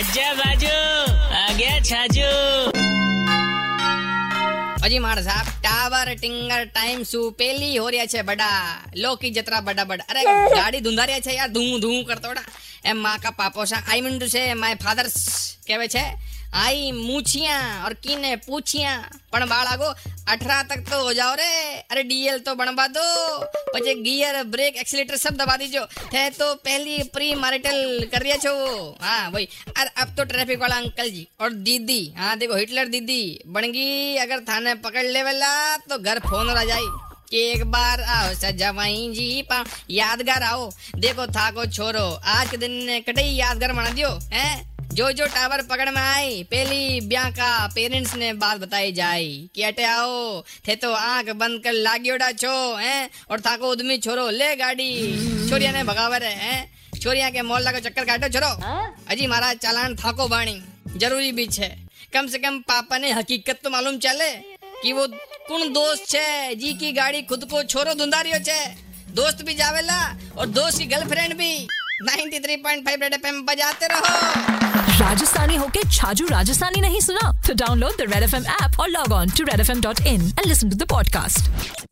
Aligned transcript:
आजा 0.00 0.28
बाजू 0.34 0.74
आ 1.34 1.44
गया 1.52 1.74
छाजू 1.82 2.30
હજી 4.86 4.98
માણ 4.98 5.20
સાહેબ 5.22 5.48
ટાવર 5.56 6.08
ટિંગર 6.12 6.60
ટાઈમ 6.66 7.00
શું 7.02 7.24
પેલી 7.32 7.72
હો 7.76 7.86
રહ્યા 7.88 8.10
છે 8.12 8.20
બડા 8.22 8.58
લોકી 8.96 9.30
જતરા 9.30 9.62
બડા 9.62 9.86
બડા 9.86 10.08
અરે 10.12 10.22
ગાડી 10.52 10.82
ધુંધાર્યા 10.84 11.24
છે 11.26 11.32
યાર 11.32 11.50
ધૂ 11.50 11.72
ધૂ 11.78 11.98
કરતોડા 12.04 12.46
એમ 12.84 12.98
માં 12.98 13.18
કા 13.18 13.34
પાપો 13.40 13.66
છે 13.70 13.78
આઈ 13.80 14.02
મીન 14.02 14.16
ટુ 14.16 14.28
છે 14.28 14.42
માય 14.54 14.76
ફાધર્સ 14.76 15.16
કહેવે 15.66 15.86
છે 15.88 16.04
आई 16.54 16.92
मूछिया 16.94 17.56
और 17.84 17.94
कीने 17.96 18.36
पूछिया 18.38 18.92
पण 19.32 19.42
बाळागो 19.46 19.88
अठारह 20.31 20.61
तक 20.65 20.83
तो 20.89 21.01
हो 21.03 21.13
जाओ 21.13 21.33
रे। 21.35 21.51
अरे 21.91 22.03
डीएल 22.03 22.39
तो 22.39 22.55
बनवा 22.55 22.87
दो। 22.87 23.01
पचे 23.73 23.93
गियर 23.95 24.43
ब्रेक 24.43 24.77
एक्सीटर 24.77 25.17
सब 25.17 25.37
दबा 25.37 25.55
दीजो। 25.57 25.81
है 26.13 26.29
तो 26.29 26.53
पहली 26.55 26.97
प्री 27.13 27.33
मार्टल 27.35 28.07
कर 28.11 28.21
रिया 28.21 28.37
छो 28.37 28.53
हाँ 29.01 29.29
वही। 29.29 29.47
अरे 29.77 29.89
अब 30.01 30.15
तो 30.17 30.23
ट्रैफ़िक 30.23 30.59
वाला 30.61 30.75
अंकल 30.75 31.09
जी 31.09 31.27
और 31.39 31.53
दीदी। 31.67 32.01
हाँ 32.17 32.37
देखो 32.37 32.55
हिटलर 32.55 32.87
दीदी 32.87 33.21
बनगी। 33.47 34.17
अगर 34.17 34.39
थाने 34.49 34.75
पकड़ 34.79 35.05
ले 35.05 35.23
वाला 35.23 35.77
तो 35.89 35.97
घर 35.99 36.19
फ़ोन 36.19 36.49
आ 36.49 36.63
जाए 36.63 36.89
एक 37.33 37.63
बार 37.71 38.01
आओ 38.03 38.33
सजवाई 38.33 39.07
जी 39.13 39.41
पा। 39.41 39.63
यादगार 39.89 40.43
आओ। 40.43 40.69
देखो 40.95 41.27
था 41.27 41.49
को 41.51 41.65
छोरो। 41.65 42.03
आज 42.27 42.49
के 42.49 42.57
दिन 42.57 42.71
ने 42.85 43.21
यादगार 43.23 43.73
बना 43.73 43.89
दियो। 43.89 44.09
हैं? 44.33 44.70
जो 44.93 45.11
जो 45.11 45.25
टावर 45.25 45.61
पकड़ 45.61 45.89
में 45.89 46.01
आई 46.01 46.41
पहली 46.43 46.99
ब्याह 47.01 47.29
का 47.31 47.67
पेरेंट्स 47.75 48.15
ने 48.15 48.31
बात 48.33 48.57
बताई 48.59 48.91
जाई 48.91 49.49
कि 49.55 49.61
अटे 49.63 49.83
आओ 49.83 50.41
थे 50.67 50.75
तो 50.75 50.91
आँख 50.93 51.29
बंद 51.33 51.63
कर 51.63 51.73
लाग्योड़ा 51.73 52.31
छो 52.33 52.75
हैं? 52.77 53.09
और 53.31 53.39
थाको 53.39 53.71
उदमी 53.71 53.97
छोरो 53.97 54.29
ले 54.31 54.55
गाड़ी। 54.55 54.91
छोरिया 55.49 55.71
ने 55.71 55.83
भगावर 55.83 56.23
है? 56.23 56.69
छोरिया 57.01 57.29
के 57.29 57.41
मोहल्ला 57.41 57.71
को 57.71 57.79
चक्कर 57.79 58.05
काटो 58.05 58.27
छोरो। 58.29 58.51
अजी 59.09 59.27
मारा 59.27 59.53
चालान 59.55 59.95
थाको 59.95 60.27
बाणी 60.27 60.61
ज़रूरी 60.97 61.31
भी 61.31 61.45
छे। 61.47 61.71
कम 62.13 62.27
से 62.27 62.37
कम 62.37 62.59
पापा 62.67 62.97
ने 62.97 63.11
हकीकत 63.13 63.59
तो 63.63 63.69
मालूम 63.69 63.97
चले 63.97 64.31
कि 64.83 64.93
वो 64.93 65.07
कौन 65.47 65.71
दोस्त 65.73 66.09
छे 66.09 66.55
जी 66.55 66.73
की 66.73 66.91
गाड़ी 66.93 67.21
खुद 67.31 67.47
को 67.51 67.63
छोरो 67.65 67.93
धुंधारियो 67.93 68.39
छे। 68.39 68.63
दोस्त 69.15 69.45
भी 69.45 69.53
जावेला 69.53 70.01
और 70.37 70.47
दोस्त 70.49 70.79
की 70.79 70.85
गर्लफ्रेंड 70.87 71.33
भी। 71.33 71.53
93.5 72.01 73.01
रेड 73.01 73.13
एफएम 73.13 73.41
बजाते 73.41 73.87
रहो। 73.87 74.15
राजस्थानी 75.01 75.55
होके 75.55 75.79
छाजू 75.91 76.27
राजस्थानी 76.27 76.81
नहीं 76.81 77.01
सुना? 77.01 77.31
तो 77.47 77.53
download 77.53 77.91
the 77.91 78.01
Red 78.01 78.23
F 78.23 78.35
M 78.35 78.45
app 78.45 78.79
और 78.79 78.89
log 78.89 79.11
on 79.11 79.29
to 79.29 79.43
Red 79.43 79.59
F 79.59 79.71
M 79.71 79.81
dot 79.81 79.99
in 79.99 80.21
and 80.21 81.90